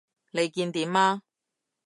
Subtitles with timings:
[0.31, 1.21] 你見點啊？